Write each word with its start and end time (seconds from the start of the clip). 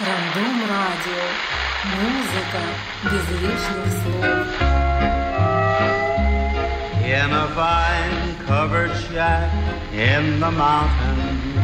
Рандом 0.00 0.56
радио. 0.68 1.24
Музыка 2.00 2.62
без 3.04 3.26
лишних 3.42 3.88
слов. 4.00 4.46
In 7.04 7.30
a 7.32 7.46
vine-covered 7.54 8.94
shack 9.06 9.50
in 9.92 10.40
the 10.40 10.50
mountains, 10.50 11.54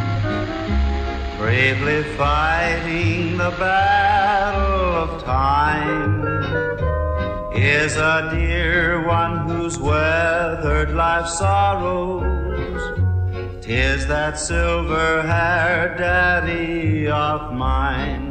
bravely 1.39 2.03
fighting 2.17 3.37
the 3.37 3.51
battle 3.59 4.95
of 5.05 5.25
time, 5.25 6.23
is 7.53 7.97
a 7.97 8.31
dear 8.33 9.05
one 9.07 9.49
who's 9.49 9.77
weathered 9.79 10.95
life's 10.95 11.37
sorrows. 11.39 12.83
Tis 13.61 14.07
that 14.07 14.39
silver-haired 14.39 15.97
daddy 15.99 17.09
of 17.09 17.53
mine. 17.53 18.24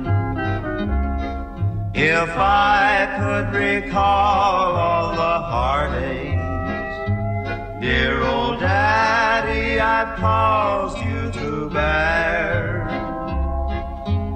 If 1.96 2.30
I 2.36 3.06
could 3.20 3.54
recall 3.56 4.74
all 4.74 5.10
the 5.14 5.38
heartaches, 5.46 6.40
dear 7.80 8.20
old 8.20 8.58
daddy, 8.58 9.78
I've 9.78 10.18
caused 10.18 10.98
you 10.98 11.30
to 11.40 11.70
bear. 11.70 12.88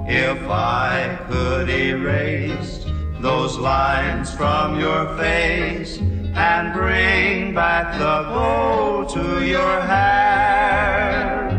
If 0.07 0.49
I 0.49 1.19
could 1.27 1.69
erase 1.69 2.85
those 3.19 3.57
lines 3.57 4.33
from 4.33 4.79
your 4.79 5.17
face 5.17 5.97
and 6.35 6.71
bring 6.71 7.53
back 7.53 7.99
the 7.99 8.23
glow 8.29 9.05
to 9.09 9.45
your 9.45 9.81
hair. 9.81 11.49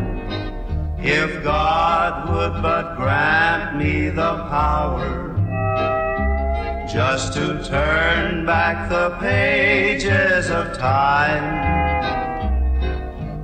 If 0.98 1.44
God 1.44 2.30
would 2.30 2.62
but 2.62 2.96
grant 2.96 3.76
me 3.76 4.08
the 4.08 4.46
power 4.48 5.29
just 6.92 7.32
to 7.34 7.62
turn 7.62 8.44
back 8.44 8.88
the 8.88 9.16
pages 9.20 10.50
of 10.50 10.76
time. 10.76 11.44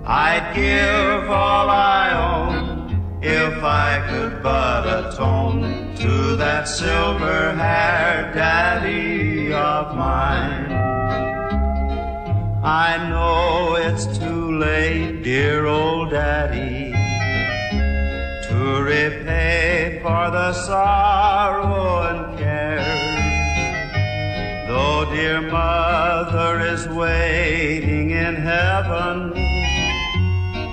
I'd 0.05 0.52
give 0.52 1.30
all 1.30 1.70
I 1.70 2.06
own 2.33 3.20
if 3.22 3.62
I 3.62 4.05
could 4.08 4.42
but 4.42 4.84
atone 4.86 5.94
to 5.97 6.36
that 6.36 6.67
silver 6.67 7.52
haired 7.52 8.34
daddy 8.34 9.52
of 9.52 9.94
mine. 9.94 10.72
I 12.64 13.08
know 13.08 13.77
it's 13.77 14.19
too 14.19 14.58
late, 14.58 15.22
dear 15.22 15.67
old 15.67 16.11
daddy, 16.11 16.91
to 18.48 18.83
repay 18.83 20.00
for 20.02 20.30
the 20.33 20.52
sorrow 20.52 22.02
and 22.08 22.25
dear 25.17 25.41
mother 25.41 26.61
is 26.61 26.86
waiting 26.89 28.11
in 28.11 28.34
heaven 28.34 29.33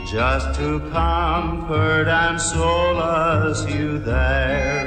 just 0.05 0.53
to 0.59 0.81
comfort 0.91 2.09
and 2.09 2.41
solace 2.41 3.65
you 3.73 3.99
there. 3.99 4.83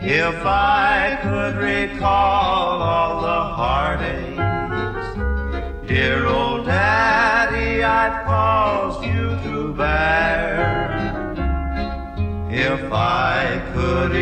If 0.00 0.38
I 0.46 1.18
could 1.22 1.56
recall 1.56 2.80
all 2.80 3.20
the 3.28 3.42
heartaches, 3.58 5.06
dear 5.86 6.26
old 6.26 6.64
daddy, 6.64 7.84
I'd 7.84 8.24
caused 8.24 9.04
you 9.04 9.36
to 9.44 9.74
bear. 9.74 10.60
If 12.50 12.90
I 12.90 13.60
could 13.74 14.12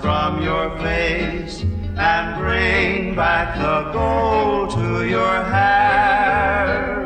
from 0.00 0.42
your 0.42 0.76
face 0.78 1.62
and 1.96 2.38
bring 2.38 3.14
back 3.14 3.56
the 3.56 3.92
gold 3.92 4.70
to 4.70 5.08
your 5.08 5.42
hair. 5.44 7.02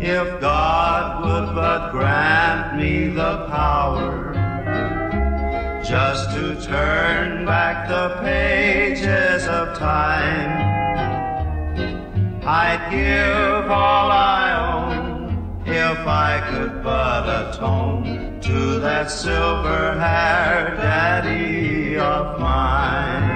If 0.00 0.40
God 0.40 1.24
would 1.24 1.54
but 1.54 1.90
grant 1.90 2.76
me 2.76 3.08
the 3.08 3.46
power 3.48 4.32
just 5.84 6.30
to 6.36 6.60
turn 6.60 7.46
back 7.46 7.88
the 7.88 8.20
pages 8.22 9.46
of 9.46 9.76
time, 9.78 10.50
I'd 12.44 12.90
give 12.90 13.70
all 13.70 14.10
I 14.10 14.44
own 14.72 15.64
if 15.66 15.98
I 16.06 16.40
could 16.50 16.82
but 16.82 17.24
atone 17.54 18.27
to 18.48 18.80
that 18.80 19.10
silver 19.10 19.92
haired 20.00 20.78
daddy 20.78 21.98
of 21.98 22.40
mine. 22.40 23.27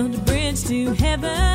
build 0.00 0.14
a 0.14 0.18
bridge 0.24 0.64
to 0.64 0.94
heaven. 0.94 1.49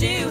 Built 0.00 0.27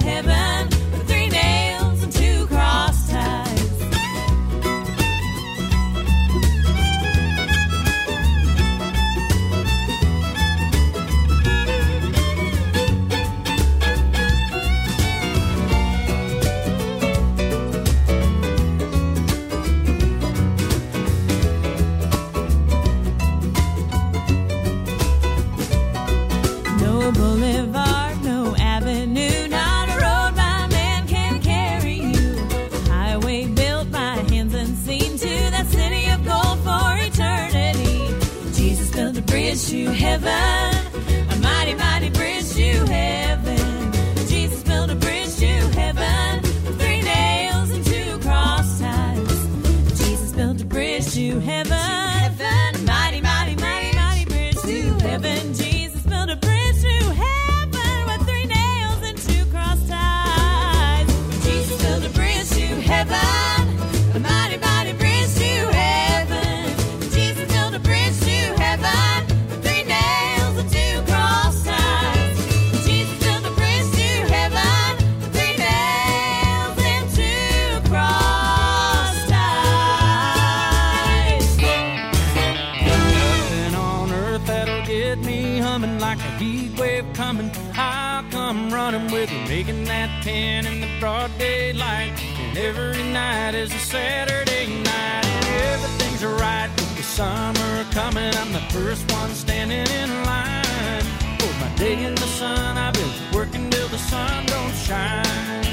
making 89.58 89.86
that 89.86 90.24
ten 90.24 90.68
in 90.68 90.82
the 90.82 90.88
broad 91.00 91.32
daylight. 91.40 92.14
And 92.42 92.56
every 92.60 93.02
night 93.12 93.56
is 93.56 93.74
a 93.74 93.80
Saturday 93.80 94.68
night, 94.84 95.26
and 95.26 95.46
everything's 95.74 96.24
right 96.24 96.70
with 96.76 96.96
the 96.96 97.02
summer 97.02 97.74
coming. 97.90 98.32
I'm 98.36 98.54
the 98.54 98.66
first 98.70 99.12
one 99.14 99.32
standing 99.32 99.88
in 100.02 100.10
line 100.26 101.08
for 101.40 101.52
my 101.60 101.70
day 101.76 102.04
in 102.06 102.14
the 102.14 102.30
sun. 102.40 102.78
I've 102.78 102.94
been 102.94 103.14
working 103.34 103.68
till 103.72 103.88
the 103.88 103.98
sun 103.98 104.46
don't 104.46 104.76
shine. 104.76 105.66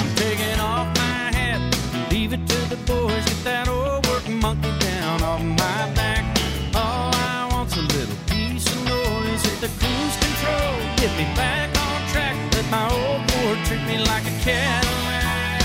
I'm 0.00 0.10
taking 0.16 0.60
off 0.60 0.88
my 1.02 1.22
hat, 1.38 1.60
leave 2.10 2.34
it 2.34 2.46
to 2.46 2.60
the 2.68 2.80
boys. 2.84 3.24
Get 3.30 3.44
that 3.44 3.66
old 3.66 4.06
work 4.08 4.28
monkey 4.28 4.72
down 4.78 5.22
off 5.22 5.40
my 5.40 5.82
back. 6.00 6.22
All 6.74 7.14
I 7.14 7.48
want's 7.50 7.78
a 7.78 7.84
little 7.96 8.20
piece 8.26 8.66
of 8.74 8.80
noise. 8.84 9.42
Hit 9.42 9.58
the 9.64 9.70
cruise 9.80 10.16
control, 10.24 10.74
get 11.00 11.12
me 11.16 11.24
back 11.34 11.69
like 14.04 14.24
a 14.24 14.34
Cadillac. 14.40 15.60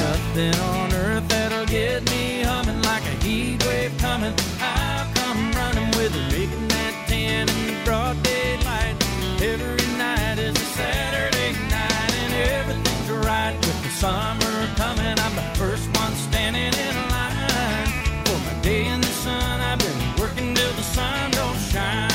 Nothing 0.00 0.54
on 0.60 0.92
earth 0.94 1.28
that'll 1.28 1.66
get 1.66 2.08
me 2.10 2.42
humming 2.42 2.82
like 2.82 3.02
a 3.02 3.24
heat 3.24 3.64
wave 3.66 3.96
coming. 3.98 4.34
I'll 4.60 5.06
come 5.14 5.52
running 5.52 5.90
with 5.98 6.12
her, 6.12 6.30
making 6.30 6.68
that 6.68 6.94
ten 7.06 7.48
in 7.48 7.66
the 7.66 7.84
broad 7.84 8.22
daylight. 8.22 8.96
Every 9.42 9.86
night 9.98 10.38
is 10.38 10.54
a 10.56 10.68
Saturday 10.78 11.52
night, 11.68 12.14
and 12.22 12.34
everything's 12.58 13.10
right 13.26 13.56
with 13.56 13.82
the 13.82 13.90
summer 13.90 14.54
coming. 14.76 15.18
I'm 15.18 15.34
the 15.36 15.48
first 15.58 15.86
one 15.98 16.14
standing 16.14 16.72
in 16.72 16.96
line 17.10 17.88
for 18.24 18.38
my 18.46 18.54
day 18.62 18.86
in 18.86 19.00
the 19.00 19.14
sun. 19.24 19.60
I've 19.60 19.78
been 19.78 20.20
working 20.20 20.54
till 20.54 20.72
the 20.72 20.82
sun 20.82 21.30
don't 21.32 21.58
shine. 21.58 22.13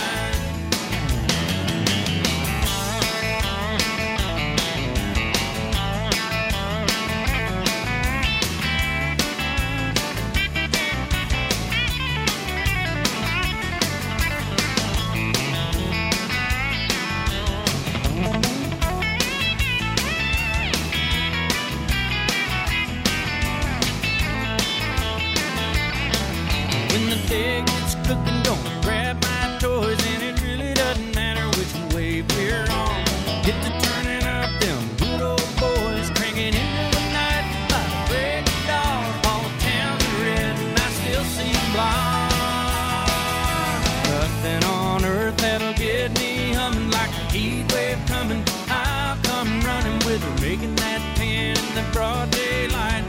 Like 46.99 47.11
a 47.11 47.31
heat 47.31 47.65
wave 47.73 48.01
coming. 48.07 48.43
I'll 48.67 49.17
come 49.23 49.61
running 49.61 49.99
with 50.07 50.21
her, 50.27 50.35
making 50.41 50.75
that 50.83 51.01
pen 51.17 51.55
in 51.55 51.69
the 51.77 51.85
broad 51.93 52.29
daylight. 52.31 53.03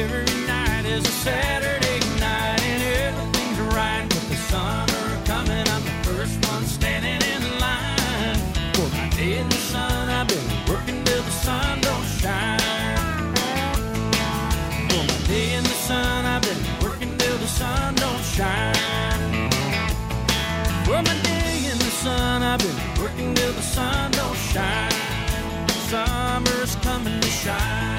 Every 0.00 0.28
night 0.46 0.84
is 0.84 1.04
a 1.12 1.14
Saturday 1.26 2.00
night, 2.20 2.60
and 2.72 2.82
everything's 3.06 3.60
right 3.76 4.04
with 4.14 4.26
the 4.32 4.40
summer 4.52 5.06
coming. 5.24 5.64
I'm 5.74 5.84
the 5.90 5.96
first 6.08 6.36
one 6.52 6.64
standing 6.78 7.20
in 7.34 7.42
line 7.64 8.40
for 8.74 8.88
my 8.96 9.08
day 9.16 9.38
in 9.38 9.48
the 9.48 9.62
sun. 9.72 10.08
I've 10.18 10.28
been 10.28 10.48
working 10.72 10.98
till 11.04 11.22
the 11.22 11.36
sun 11.46 11.80
don't 11.80 11.99
sun 23.74 24.10
don't 24.10 24.36
shine. 24.52 25.68
Summer's 25.90 26.74
coming 26.86 27.20
to 27.20 27.28
shine. 27.28 27.98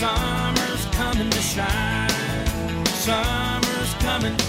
Summer's 0.00 0.84
coming 0.98 1.30
to 1.30 1.42
shine. 1.54 2.86
Summer's 3.06 3.94
coming. 4.06 4.41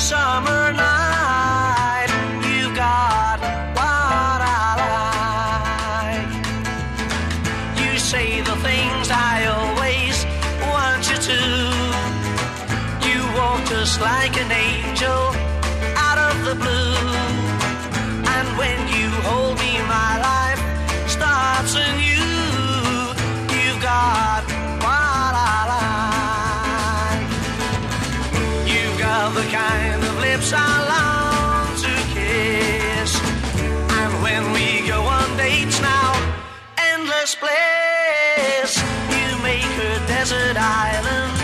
Summer 0.00 0.72
night. 0.72 1.69
Island 40.60 41.34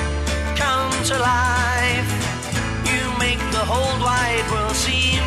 come 0.56 0.92
to 1.10 1.16
life. 1.18 2.10
You 2.90 3.02
make 3.18 3.40
the 3.56 3.64
whole 3.64 3.96
wide 4.04 4.46
world 4.52 4.76
seem 4.76 5.22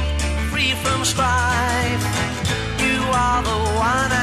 free 0.51 0.73
from 0.83 1.03
strife. 1.03 2.03
You 2.85 3.01
are 3.23 3.41
the 3.43 3.59
one 3.91 4.18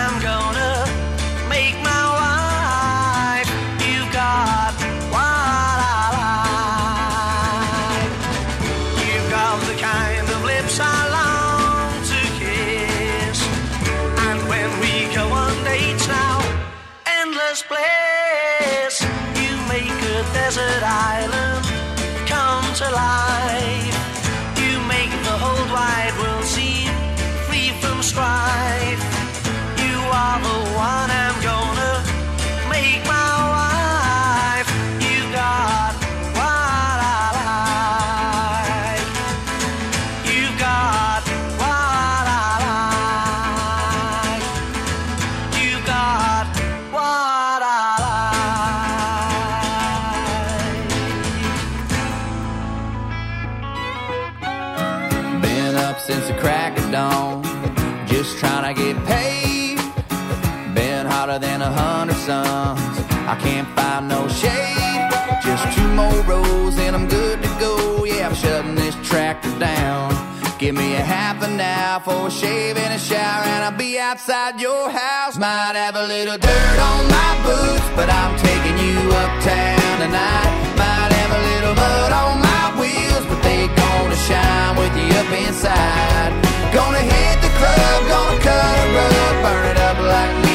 hotter 61.37 61.47
than 61.47 61.63
a 61.63 61.71
hundred 61.71 62.17
suns. 62.17 62.99
I 63.27 63.37
can't 63.41 63.69
find 63.77 64.09
no 64.09 64.29
shade. 64.29 65.11
Just 65.43 65.77
two 65.77 65.89
more 65.95 66.21
rows 66.23 66.79
and 66.79 66.95
I'm 66.97 67.09
good 67.09 67.43
to 67.43 67.49
go. 67.61 68.05
Yeah, 68.05 68.29
I'm 68.29 68.35
shutting 68.35 68.75
this 68.75 68.95
tractor 69.09 69.59
down. 69.59 70.15
Give 70.59 70.75
me 70.75 70.95
a 70.95 71.05
half 71.05 71.43
an 71.43 71.61
hour 71.61 72.01
for 72.01 72.29
a 72.29 72.31
shave 72.31 72.79
and 72.79 72.95
a 72.95 72.99
shower, 72.99 73.45
and 73.45 73.65
I'll 73.65 73.77
be 73.77 73.99
outside 73.99 74.59
your 74.61 74.89
house. 74.91 75.37
Might 75.37 75.77
have 75.77 75.97
a 75.97 76.07
little 76.07 76.39
dirt 76.39 76.79
on 76.91 77.03
my 77.09 77.33
boots, 77.45 77.89
but 77.95 78.09
I'm 78.09 78.33
taking 78.41 78.77
you 78.87 78.99
uptown 79.23 79.97
tonight. 80.01 80.51
Might 80.81 81.13
have 81.19 81.33
a 81.39 81.43
little 81.51 81.75
mud 81.75 82.13
on 82.23 82.35
my 82.41 82.67
wheels, 82.81 83.25
but 83.29 83.41
they 83.43 83.69
gonna 83.69 84.17
shine 84.29 84.77
with 84.81 84.95
you 84.97 85.09
up 85.21 85.31
inside. 85.45 86.33
Gonna 86.73 87.05
hit 87.05 87.37
the 87.45 87.53
club, 87.61 88.01
gonna 88.09 88.41
cut 88.41 88.77
a 88.81 88.87
rug, 88.97 89.35
burn 89.45 89.65
it 89.73 89.79
up 89.79 89.99
like 90.01 90.46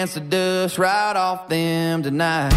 gonna 0.00 0.06
dance 0.06 0.30
dust 0.30 0.78
right 0.78 1.16
off 1.16 1.48
them 1.48 2.02
tonight. 2.02 2.50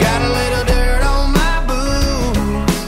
Got 0.00 0.22
a 0.22 0.28
little 0.38 0.64
dirt 0.66 1.02
on 1.02 1.32
my 1.32 1.64
boots. 1.66 2.84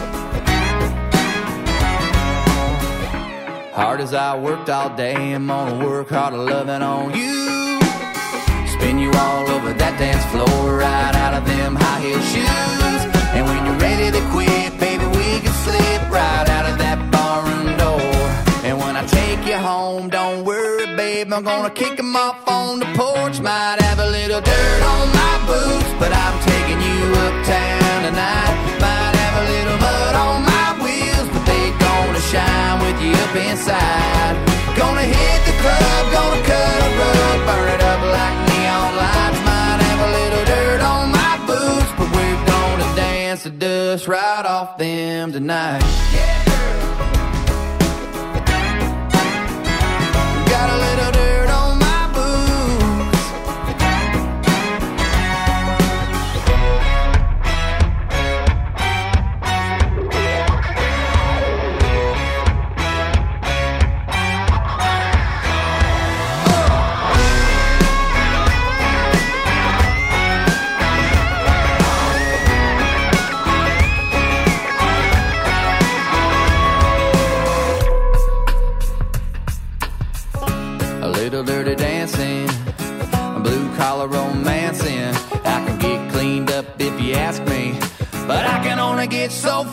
Hard 3.74 4.00
as 4.00 4.12
I 4.12 4.36
worked 4.38 4.68
all 4.68 4.94
day, 4.96 5.32
I'm 5.32 5.46
gonna 5.46 5.87
work 5.87 6.11
harder 6.11 6.37
loving 6.37 6.82
on 6.82 7.14
you. 7.14 7.80
Spin 8.74 8.98
you 8.98 9.11
all 9.12 9.48
over 9.48 9.72
that 9.72 9.98
dance 9.98 10.24
floor, 10.26 10.76
right 10.76 11.14
out 11.14 11.32
of 11.35 11.46
them 11.46 11.74
high 11.74 12.00
heel 12.00 12.20
shoes. 12.20 13.02
And 13.35 13.46
when 13.46 13.64
you're 13.64 13.78
ready 13.78 14.11
to 14.11 14.20
quit, 14.30 14.65
babe, 21.16 21.33
I'm 21.33 21.44
gonna 21.44 21.70
kick 21.70 21.98
'em 21.98 22.14
off 22.14 22.46
on 22.46 22.79
the 22.81 22.88
porch. 22.98 23.40
Might 23.40 23.79
have 23.87 23.98
a 24.07 24.09
little 24.18 24.42
dirt 24.50 24.83
on 24.94 25.05
my 25.20 25.35
boots, 25.48 25.90
but 26.00 26.12
I'm 26.24 26.37
taking 26.50 26.81
you 26.88 27.00
uptown 27.24 27.98
tonight. 28.07 28.55
Might 28.85 29.14
have 29.22 29.35
a 29.42 29.44
little 29.52 29.79
mud 29.87 30.14
on 30.26 30.38
my 30.52 30.68
wheels, 30.83 31.29
but 31.33 31.44
they 31.50 31.64
gonna 31.87 32.22
shine 32.33 32.76
with 32.85 32.98
you 33.05 33.14
up 33.24 33.35
inside. 33.48 34.35
Gonna 34.81 35.07
hit 35.16 35.40
the 35.48 35.55
club, 35.62 36.02
gonna 36.16 36.42
cut 36.52 36.79
a 36.87 36.90
rug, 37.00 37.38
burn 37.48 37.68
it 37.74 37.83
up 37.92 38.02
like 38.16 38.37
neon 38.50 38.90
lights. 39.02 39.40
Might 39.50 39.81
have 39.88 40.00
a 40.09 40.11
little 40.18 40.44
dirt 40.52 40.81
on 40.92 41.05
my 41.20 41.35
boots, 41.50 41.90
but 41.98 42.09
we're 42.16 42.42
gonna 42.52 42.88
dance 42.94 43.42
the 43.46 43.52
dust 43.64 44.05
right 44.07 44.46
off 44.55 44.76
them 44.76 45.33
tonight. 45.33 45.83
Got 46.16 46.37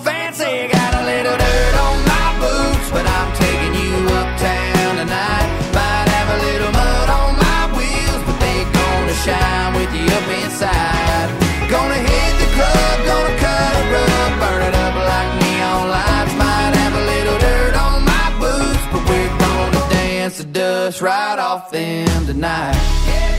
fancy. 0.01 0.67
Got 0.67 0.91
a 0.95 1.03
little 1.05 1.37
dirt 1.37 1.75
on 1.85 1.95
my 2.05 2.27
boots, 2.41 2.87
but 2.91 3.05
I'm 3.05 3.29
taking 3.37 3.73
you 3.81 3.93
uptown 4.19 4.91
tonight. 5.01 5.47
Might 5.77 6.07
have 6.15 6.29
a 6.33 6.39
little 6.47 6.71
mud 6.71 7.09
on 7.09 7.31
my 7.37 7.61
wheels, 7.77 8.21
but 8.27 8.37
they 8.39 8.59
gonna 8.79 9.17
shine 9.25 9.71
with 9.77 9.91
you 9.93 10.07
up 10.17 10.27
inside. 10.41 11.29
Gonna 11.69 11.99
hit 12.09 12.33
the 12.41 12.49
club, 12.57 12.95
gonna 13.09 13.35
cut 13.45 13.73
a 13.81 13.83
rug, 13.93 14.31
burn 14.41 14.61
it 14.69 14.75
up 14.85 14.95
like 15.11 15.29
neon 15.41 15.83
lights. 15.95 16.33
Might 16.37 16.73
have 16.81 16.93
a 17.01 17.03
little 17.13 17.39
dirt 17.47 17.75
on 17.85 17.97
my 18.05 18.27
boots, 18.41 18.85
but 18.91 19.01
we're 19.09 19.33
gonna 19.45 19.83
dance 19.89 20.37
the 20.37 20.45
dust 20.45 21.01
right 21.01 21.39
off 21.39 21.71
them 21.71 22.25
tonight. 22.25 22.77
Got 23.07 23.32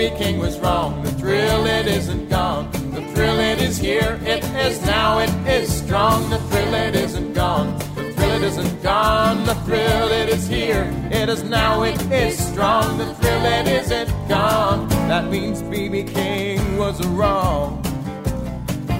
BB 0.00 0.16
King 0.16 0.38
was 0.38 0.58
wrong. 0.60 1.02
The 1.02 1.12
thrill, 1.12 1.66
it 1.66 1.86
isn't 1.86 2.30
gone. 2.30 2.70
The 2.94 3.02
thrill, 3.12 3.38
it 3.38 3.60
is 3.60 3.76
here. 3.76 4.18
It 4.24 4.42
is 4.56 4.80
now. 4.86 5.18
It 5.18 5.28
is 5.46 5.70
strong. 5.70 6.30
The 6.30 6.38
thrill, 6.38 6.72
it 6.72 6.94
isn't 6.94 7.34
gone. 7.34 7.76
The 7.96 8.10
thrill, 8.14 8.30
it 8.30 8.42
isn't 8.42 8.82
gone. 8.82 9.44
The 9.44 9.54
thrill, 9.66 10.08
it 10.08 10.30
is 10.30 10.48
here. 10.48 10.90
It 11.10 11.28
is 11.28 11.42
now. 11.42 11.82
It 11.82 12.00
is 12.10 12.38
strong. 12.38 12.96
The 12.96 13.14
thrill, 13.16 13.44
it 13.44 13.68
isn't 13.68 14.08
gone. 14.26 14.88
That 15.10 15.28
means 15.30 15.60
BB 15.60 16.14
King 16.14 16.78
was 16.78 17.06
wrong. 17.08 17.82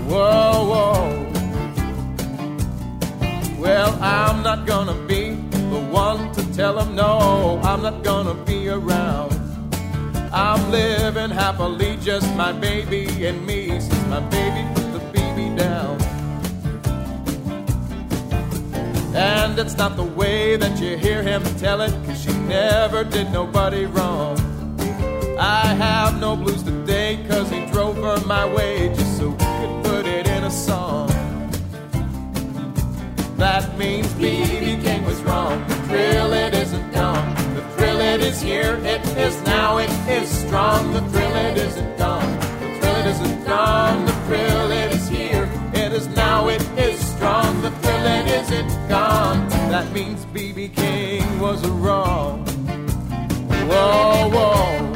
Whoa, 0.06 0.52
whoa. 0.70 1.26
Well, 3.58 3.96
I'm 4.02 4.42
not 4.42 4.66
gonna 4.66 5.06
be 5.06 5.30
the 5.30 5.80
one 5.80 6.30
to 6.32 6.42
tell 6.52 6.78
him 6.78 6.94
no. 6.94 7.58
I'm 7.64 7.80
not 7.80 8.04
gonna 8.04 8.34
be 8.44 8.68
around. 8.68 9.39
I'm 10.32 10.70
living 10.70 11.30
happily, 11.30 11.96
just 11.96 12.32
my 12.36 12.52
baby 12.52 13.26
and 13.26 13.44
me, 13.44 13.68
since 13.80 14.06
my 14.06 14.20
baby 14.20 14.64
put 14.74 14.92
the 14.92 15.00
baby 15.12 15.56
down. 15.56 16.00
And 19.12 19.58
it's 19.58 19.76
not 19.76 19.96
the 19.96 20.04
way 20.04 20.56
that 20.56 20.80
you 20.80 20.96
hear 20.96 21.24
him 21.24 21.42
tell 21.58 21.80
it, 21.80 21.92
cause 22.06 22.22
she 22.22 22.32
never 22.32 23.02
did 23.02 23.32
nobody 23.32 23.86
wrong. 23.86 24.38
I 25.36 25.74
have 25.74 26.20
no 26.20 26.36
blues 26.36 26.62
today, 26.62 27.18
cause 27.28 27.50
he 27.50 27.66
drove 27.66 27.96
her 27.96 28.24
my 28.24 28.46
way, 28.46 28.88
just 28.90 29.18
so 29.18 29.30
we 29.30 29.36
could 29.36 29.84
put 29.84 30.06
it 30.06 30.28
in 30.28 30.44
a 30.44 30.50
song. 30.50 31.08
That 33.36 33.76
means 33.76 34.06
BB 34.14 34.84
King 34.84 35.04
was 35.04 35.20
wrong. 35.22 35.60
It 35.90 36.59
it 38.10 38.20
is 38.22 38.40
here. 38.40 38.74
It 38.82 39.06
is 39.16 39.40
now. 39.42 39.78
It 39.78 39.90
is 40.08 40.28
strong. 40.28 40.92
The 40.92 41.00
thrill, 41.10 41.36
it 41.36 41.56
isn't 41.56 41.96
gone. 41.96 42.38
The 42.60 42.78
thrill, 42.80 42.96
it 42.96 43.06
isn't 43.06 43.44
gone. 43.46 44.04
The 44.04 44.12
thrill, 44.26 44.70
it 44.72 44.92
is 44.92 45.08
here. 45.08 45.48
It 45.74 45.92
is 45.92 46.08
now. 46.08 46.48
It 46.48 46.62
is 46.76 46.98
strong. 47.14 47.62
The 47.62 47.70
thrill, 47.70 48.06
it 48.06 48.26
isn't 48.42 48.88
gone. 48.88 49.48
That 49.70 49.92
means 49.92 50.24
BB 50.26 50.74
King 50.74 51.38
was 51.38 51.64
wrong. 51.68 52.44
Whoa, 53.68 54.28
whoa. 54.34 54.89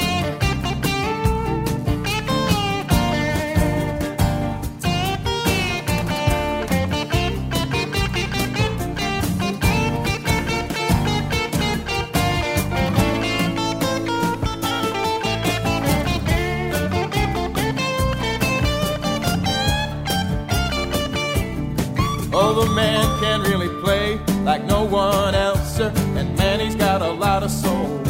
One 24.84 25.34
else, 25.34 25.76
sir. 25.76 25.92
And 26.16 26.36
man, 26.36 26.60
he's 26.60 26.74
got 26.74 27.02
a 27.02 27.10
lot 27.10 27.42
of 27.42 27.50
soul. 27.50 28.00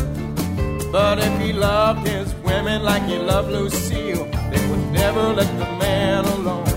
But 0.90 1.18
if 1.18 1.40
he 1.40 1.52
loved 1.52 2.06
his 2.06 2.32
women 2.36 2.82
like 2.82 3.02
he 3.04 3.18
loved 3.18 3.50
Lucille, 3.50 4.26
they 4.50 4.68
would 4.68 4.92
never 4.92 5.32
let 5.32 5.48
the 5.58 5.66
man 5.82 6.24
alone. 6.24 6.74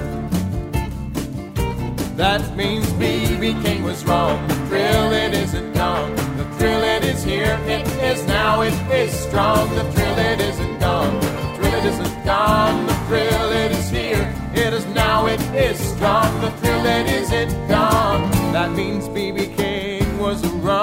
That 2.15 2.55
means 2.55 2.87
BB 2.93 3.63
King 3.63 3.83
was 3.83 4.03
wrong. 4.05 4.47
The 4.47 4.55
thrill, 4.67 5.11
it 5.13 5.33
isn't 5.35 5.73
gone. 5.73 6.15
The 6.37 6.45
thrill, 6.57 6.81
it 6.81 7.03
is 7.03 7.23
here. 7.23 7.59
It 7.67 7.87
is 8.01 8.25
now. 8.25 8.61
It 8.61 8.73
is 8.91 9.13
strong. 9.13 9.69
The 9.75 9.83
thrill, 9.91 10.17
it 10.17 10.39
isn't 10.41 10.79
gone. 10.79 11.19
The 11.19 11.29
thrill, 11.57 11.73
it 11.75 11.85
isn't 11.85 12.25
gone. 12.25 12.87
The 12.87 12.93
thrill, 13.07 13.51
it 13.51 13.71
is 13.71 13.89
here. 13.91 14.33
It 14.55 14.73
is 14.73 14.85
now. 14.87 15.27
It 15.27 15.41
is 15.53 15.77
strong. 15.77 16.41
The 16.41 16.49
thrill, 16.57 16.85
it 16.87 17.07
isn't 17.07 17.67
gone. 17.67 18.31
That 18.51 18.71
means 18.71 19.07
BB 19.09 19.55
King 19.55 19.66
was 20.27 20.43
wrong. 20.55 20.75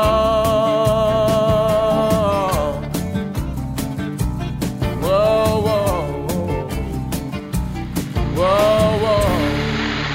Whoa, 5.03 5.61
whoa, 5.67 5.97
whoa, 8.39 8.99
whoa. 9.05 9.25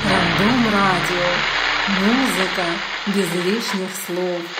Рандом 0.09 0.61
радио. 0.77 1.27
Музыка 2.01 2.65
без 3.13 3.29
лишних 3.45 3.91
слов. 4.07 4.58